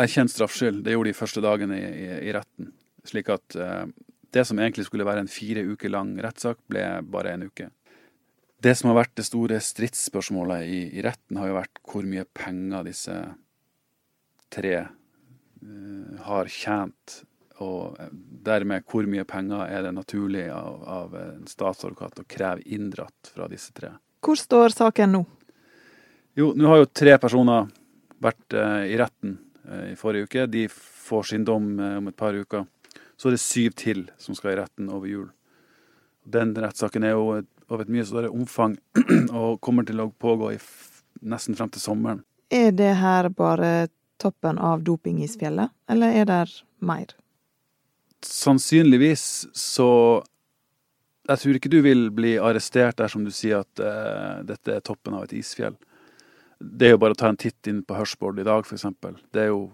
erkjent 0.03 0.33
straffskyld. 0.33 0.83
Det 0.85 0.95
gjorde 0.97 1.13
de 1.13 1.19
første 1.19 1.43
dagen 1.45 1.75
i, 1.75 1.83
i, 1.83 2.09
i 2.29 2.35
retten. 2.35 2.73
Slik 3.09 3.31
at 3.33 3.57
eh, 3.59 3.87
det 4.33 4.45
som 4.49 4.59
egentlig 4.59 4.87
skulle 4.89 5.07
være 5.07 5.25
en 5.25 5.31
fire 5.31 5.65
uker 5.75 5.93
lang 5.93 6.15
rettssak, 6.23 6.61
ble 6.71 6.85
bare 7.13 7.35
en 7.37 7.47
uke. 7.51 7.69
Det 8.63 8.77
som 8.79 8.93
har 8.93 9.01
vært 9.03 9.17
det 9.19 9.27
store 9.27 9.59
stridsspørsmålet 9.61 10.69
i, 10.71 10.81
i 10.99 11.03
retten, 11.05 11.41
har 11.41 11.51
jo 11.51 11.59
vært 11.59 11.83
hvor 11.89 12.07
mye 12.07 12.25
penger 12.31 12.87
disse 12.87 13.17
tre 14.53 14.75
eh, 14.79 16.25
har 16.29 16.51
tjent. 16.53 17.19
Og 17.63 17.99
dermed 18.47 18.87
hvor 18.91 19.07
mye 19.11 19.27
penger 19.29 19.67
er 19.69 19.85
det 19.87 19.93
naturlig 19.95 20.49
av, 20.55 20.81
av 20.89 21.15
en 21.19 21.45
statsadvokat 21.51 22.23
å 22.23 22.27
kreve 22.31 22.65
inndratt 22.75 23.35
fra 23.35 23.47
disse 23.51 23.75
tre. 23.77 23.93
Hvor 24.23 24.39
står 24.39 24.75
saken 24.75 25.17
nå? 25.19 25.23
Jo, 26.39 26.53
nå 26.57 26.71
har 26.71 26.81
jo 26.81 26.93
tre 26.95 27.19
personer 27.21 27.67
vært 28.23 28.55
eh, 28.57 28.93
i 28.95 28.99
retten 29.01 29.37
i 29.93 29.97
forrige 29.97 30.29
uke. 30.29 30.47
De 30.51 30.67
får 30.69 31.23
sin 31.33 31.45
dom 31.45 31.75
uh, 31.81 31.97
om 32.01 32.11
et 32.11 32.17
par 32.17 32.35
uker. 32.35 32.67
Så 33.17 33.29
er 33.29 33.37
det 33.37 33.43
syv 33.43 33.77
til 33.79 34.05
som 34.19 34.35
skal 34.35 34.55
i 34.55 34.61
retten 34.63 34.91
over 34.91 35.07
jul. 35.07 35.29
Den 36.25 36.55
rettssaken 36.55 37.05
er 37.07 37.17
jo 37.17 37.43
av 37.73 37.83
et 37.83 37.91
mye 37.93 38.05
større 38.07 38.31
omfang 38.33 38.77
og 39.31 39.61
kommer 39.65 39.87
til 39.87 40.03
å 40.03 40.11
pågå 40.11 40.53
i 40.55 40.59
nesten 41.23 41.57
frem 41.59 41.71
til 41.73 41.83
sommeren. 41.83 42.23
Er 42.53 42.73
det 42.77 42.93
her 43.01 43.31
bare 43.33 43.89
toppen 44.21 44.59
av 44.61 44.83
dopingisfjellet, 44.87 45.73
eller 45.91 46.19
er 46.21 46.29
det 46.29 46.41
mer? 46.85 47.15
Sannsynligvis 48.23 49.49
så 49.57 50.23
Jeg 51.27 51.39
tror 51.39 51.57
ikke 51.57 51.71
du 51.71 51.79
vil 51.85 52.09
bli 52.11 52.33
arrestert 52.43 52.99
dersom 52.99 53.23
du 53.23 53.31
sier 53.31 53.63
at 53.63 53.79
uh, 53.79 54.43
dette 54.43 54.73
er 54.75 54.83
toppen 54.83 55.15
av 55.15 55.29
et 55.29 55.37
isfjell. 55.39 55.77
Det 56.63 56.87
er 56.87 56.95
jo 56.95 57.01
bare 57.03 57.17
å 57.17 57.19
ta 57.19 57.31
en 57.33 57.39
titt 57.41 57.67
inn 57.71 57.83
på 57.87 57.97
Hushboard 57.99 58.39
i 58.39 58.47
dag, 58.47 58.67
f.eks. 58.67 58.87
Det, 59.03 59.41
er 59.43 59.51
jo, 59.51 59.67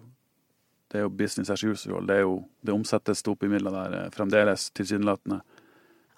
det 0.89 1.01
er 1.01 1.07
jo 1.07 1.13
business 1.13 1.51
as 1.53 1.65
usual. 1.65 2.07
Det, 2.09 2.17
er 2.17 2.25
jo, 2.25 2.41
det 2.65 2.75
omsettes 2.75 3.23
dopingmidler 3.27 3.75
der 3.75 3.97
uh, 3.97 4.11
fremdeles, 4.15 4.71
tilsynelatende. 4.79 5.43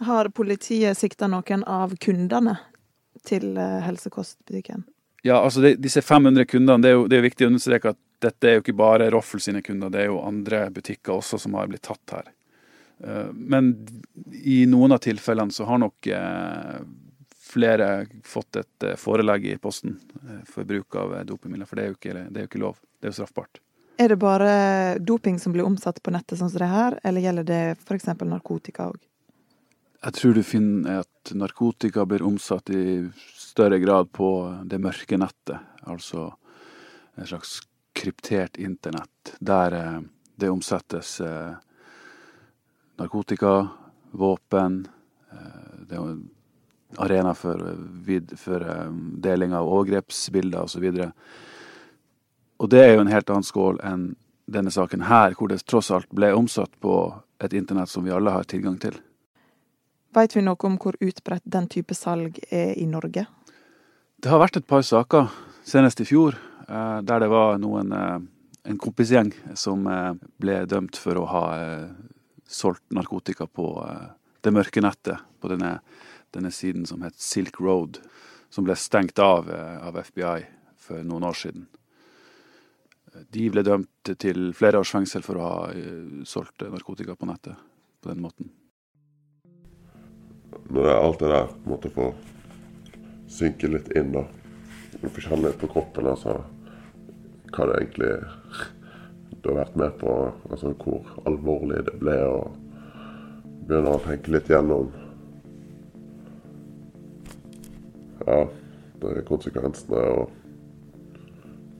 Har 0.06 0.30
politiet 0.32 0.98
sikta 0.98 1.28
noen 1.28 1.64
av 1.68 1.96
kundene 2.00 2.56
til 3.26 3.52
uh, 3.58 3.80
helsekostbutikken? 3.84 4.86
Ja, 5.26 5.40
altså 5.42 5.64
de, 5.64 5.74
disse 5.76 6.02
500 6.06 6.46
kundene, 6.48 6.80
det 6.80 6.92
er 6.92 6.96
jo 6.96 7.08
det 7.10 7.18
er 7.18 7.26
viktig 7.26 7.48
å 7.48 7.52
understreke 7.52 7.92
at 7.92 8.00
dette 8.24 8.48
er 8.48 8.56
jo 8.56 8.64
ikke 8.64 8.78
bare 8.78 9.10
Roffel 9.12 9.42
sine 9.42 9.60
kunder, 9.64 9.92
det 9.92 10.04
er 10.04 10.12
jo 10.12 10.22
andre 10.22 10.68
butikker 10.72 11.18
også 11.18 11.40
som 11.40 11.56
har 11.56 11.68
blitt 11.68 11.86
tatt 11.88 12.14
her. 12.14 12.30
Men 13.32 13.70
i 14.44 14.58
noen 14.68 14.92
av 14.92 15.00
tilfellene 15.00 15.54
så 15.56 15.64
har 15.64 15.80
nok 15.80 16.08
flere 17.50 18.06
fått 18.26 18.60
et 18.60 18.86
forelegg 19.00 19.46
i 19.50 19.58
posten 19.58 19.98
for 20.48 20.68
bruk 20.68 20.94
av 20.96 21.16
dopingmidler, 21.26 21.68
for 21.68 21.80
det 21.80 21.84
er, 21.84 21.96
ikke, 21.96 22.14
det 22.14 22.38
er, 22.38 22.46
jo 22.46 22.50
ikke, 22.50 22.62
lov. 22.62 22.80
Det 23.00 23.08
er 23.08 23.14
jo 23.14 23.18
straffbart. 23.20 23.60
Er 24.00 24.08
det 24.08 24.16
bare 24.22 24.52
doping 24.98 25.38
som 25.38 25.52
blir 25.52 25.66
omsatt 25.66 25.98
på 26.02 26.12
nettet 26.14 26.40
sånn 26.40 26.50
som 26.52 26.62
det 26.62 26.70
her, 26.70 26.98
eller 27.04 27.24
gjelder 27.26 27.48
det 27.48 27.62
f.eks. 27.82 28.06
narkotika 28.22 28.88
òg? 28.92 29.00
Jeg 30.00 30.16
tror 30.16 30.32
du 30.32 30.42
finner 30.46 31.02
at 31.02 31.32
narkotika 31.36 32.06
blir 32.08 32.24
omsatt 32.24 32.70
i 32.72 33.10
større 33.36 33.76
grad 33.82 34.08
på 34.16 34.30
det 34.64 34.78
mørke 34.80 35.18
nettet, 35.20 35.60
altså 35.84 36.30
en 37.20 37.28
slags 37.28 37.58
kryptert 37.92 38.56
internett, 38.56 39.34
der 39.40 39.76
det 40.40 40.48
omsettes 40.48 41.18
narkotika, 42.96 43.68
våpen. 44.16 44.86
Det 45.84 45.96
er 45.96 46.16
arena 46.98 47.34
for, 47.34 47.60
for 48.36 48.64
deling 49.22 49.54
av 49.54 49.68
overgrepsbilder 49.68 50.66
osv. 50.66 50.86
Og, 50.90 51.12
og 52.58 52.70
det 52.72 52.82
er 52.84 52.94
jo 52.94 53.04
en 53.04 53.12
helt 53.12 53.30
annen 53.30 53.46
skål 53.46 53.80
enn 53.86 54.08
denne 54.50 54.72
saken 54.74 55.04
her, 55.06 55.36
hvor 55.38 55.50
det 55.50 55.62
tross 55.62 55.92
alt 55.94 56.10
ble 56.10 56.32
omsatt 56.34 56.72
på 56.82 56.96
et 57.40 57.54
internett 57.54 57.90
som 57.90 58.04
vi 58.04 58.12
alle 58.14 58.34
har 58.34 58.48
tilgang 58.50 58.78
til. 58.82 58.96
Veit 60.14 60.34
vi 60.34 60.42
noe 60.42 60.58
om 60.66 60.74
hvor 60.82 60.98
utbredt 60.98 61.46
den 61.46 61.68
type 61.70 61.94
salg 61.94 62.40
er 62.50 62.74
i 62.74 62.86
Norge? 62.90 63.28
Det 64.20 64.28
har 64.28 64.42
vært 64.42 64.58
et 64.58 64.66
par 64.66 64.82
saker, 64.84 65.30
senest 65.64 66.02
i 66.02 66.08
fjor, 66.08 66.34
der 66.66 67.22
det 67.22 67.30
var 67.30 67.60
noen, 67.62 67.94
en 67.94 68.80
kompisgjeng 68.82 69.30
som 69.56 69.86
ble 70.42 70.58
dømt 70.68 70.98
for 70.98 71.16
å 71.16 71.28
ha 71.30 71.44
solgt 72.50 72.82
narkotika 72.92 73.46
på 73.46 73.70
det 74.42 74.52
mørke 74.52 74.82
nettet, 74.82 75.22
på 75.40 75.48
denne, 75.52 75.78
denne 76.36 76.52
siden 76.54 76.86
som 76.86 77.02
het 77.06 77.18
Silk 77.20 77.60
Road, 77.60 78.00
som 78.50 78.66
ble 78.66 78.76
stengt 78.78 79.18
av 79.22 79.50
av 79.50 79.98
FBI 79.98 80.46
for 80.80 81.04
noen 81.06 81.26
år 81.28 81.38
siden. 81.38 81.66
De 83.34 83.48
ble 83.50 83.62
dømt 83.66 84.12
til 84.22 84.52
flere 84.54 84.80
års 84.82 84.92
fengsel 84.94 85.24
for 85.26 85.38
å 85.38 85.46
ha 85.46 85.68
solgt 86.26 86.62
narkotika 86.62 87.16
på 87.18 87.28
nettet 87.30 87.58
på 88.00 88.10
den 88.12 88.22
måten. 88.22 88.50
Når 90.70 90.90
alt 90.94 91.22
det 91.22 91.30
der 91.30 91.50
måtte 91.66 91.90
få 91.94 92.10
synke 93.30 93.70
litt 93.70 93.90
inn, 93.98 94.12
da. 94.14 94.24
Du 95.00 95.08
får 95.08 95.28
kjenne 95.28 95.48
litt 95.48 95.60
på 95.60 95.70
kroppen 95.70 96.08
altså, 96.10 96.40
hva 97.54 97.66
det 97.70 97.76
egentlig 97.78 98.10
du 99.40 99.50
har 99.50 99.60
vært 99.62 99.78
med 99.80 99.94
på. 100.00 100.16
Altså 100.50 100.74
hvor 100.82 101.06
alvorlig 101.28 101.84
det 101.86 101.96
ble. 102.02 102.16
Og 102.26 103.62
begynner 103.68 103.96
å 103.96 104.02
tenke 104.04 104.34
litt 104.34 104.50
gjennom 104.50 104.90
ja, 108.30 108.42
det 109.02 109.14
er 109.16 109.26
konsekvensene 109.28 110.02
og 110.14 110.36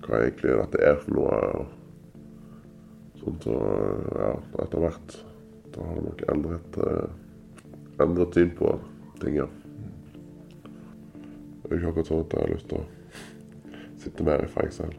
hva 0.04 0.22
egentlig 0.24 0.56
dette 0.58 0.82
er 0.82 0.96
for 0.98 1.16
noe. 1.16 1.40
Og 1.60 3.20
sånt 3.20 3.46
så 3.46 3.56
ja, 4.18 4.30
etter 4.64 4.82
hvert 4.82 5.18
da 5.70 5.84
har 5.86 5.98
det 5.98 6.06
nok 6.08 6.22
endret, 6.32 6.78
endret 8.02 8.34
syn 8.34 8.50
på 8.58 8.72
ting, 9.20 9.36
ja. 9.36 9.46
det 11.62 11.68
er 11.68 11.76
ikke 11.76 11.92
akkurat 11.92 12.08
sånn 12.10 12.24
at 12.24 12.34
jeg 12.34 12.42
har 12.42 12.54
lyst 12.54 12.72
til 12.72 12.80
å 12.80 12.88
sitte 14.00 14.26
mer 14.26 14.42
i 14.42 14.50
fengsel. 14.50 14.96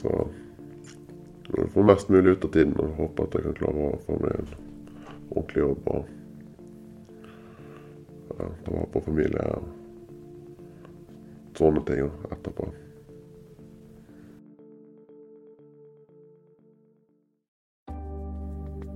Så 0.00 0.16
jeg 1.54 1.70
får 1.76 1.88
mest 1.92 2.10
mulig 2.10 2.34
ut 2.34 2.48
av 2.48 2.54
tiden 2.56 2.74
og 2.80 2.98
håper 2.98 3.28
at 3.28 3.38
jeg 3.38 3.46
kan 3.46 3.58
klare 3.60 3.86
å 3.92 4.02
få 4.08 4.18
meg 4.24 4.40
en 4.40 4.52
ordentlig 5.30 5.62
jobb 5.62 5.88
og 5.94 6.12
ja, 8.34 8.48
ta 8.64 8.74
vare 8.74 8.90
på 8.96 9.04
familie 9.04 9.48
sånne 11.58 11.84
ting 11.88 12.08
etterpå. 12.30 12.70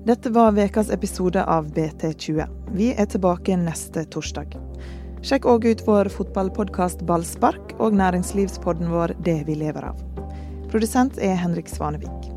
Dette 0.09 0.31
var 0.33 0.57
ukas 0.57 0.91
episode 0.91 1.45
av 1.45 1.67
BT20. 1.77 2.47
Vi 2.73 2.95
er 2.97 3.07
tilbake 3.13 3.59
neste 3.61 4.07
torsdag. 4.09 4.55
Sjekk 5.21 5.45
òg 5.51 5.67
ut 5.69 5.83
vår 5.85 6.09
fotballpodkast 6.15 7.03
Ballspark 7.05 7.75
og 7.77 7.93
næringslivspodden 7.99 8.89
vår 8.89 9.13
Det 9.27 9.43
vi 9.45 9.59
lever 9.61 9.91
av. 9.91 10.01
Produsent 10.73 11.19
er 11.19 11.37
Henrik 11.37 11.69
Svanevik. 11.69 12.31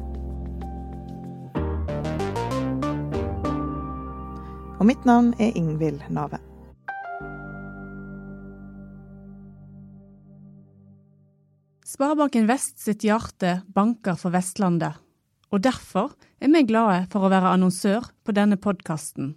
Og 4.81 4.87
mitt 4.89 5.05
navn 5.05 5.31
er 5.39 5.55
Ingvild 5.55 6.03
Nave. 6.09 6.41
Sparebanken 12.01 12.47
Vest 12.49 12.79
sitt 12.81 13.03
hjerte 13.05 13.59
banker 13.69 14.15
for 14.17 14.33
Vestlandet, 14.33 14.95
og 15.53 15.61
derfor 15.61 16.15
er 16.41 16.49
vi 16.49 16.63
glade 16.65 17.03
for 17.11 17.27
å 17.27 17.29
være 17.29 17.51
annonsør 17.53 18.07
på 18.25 18.33
denne 18.33 18.57
podkasten. 18.57 19.35